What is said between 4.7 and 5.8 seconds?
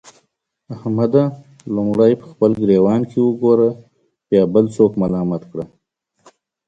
څوک ملامت کړه.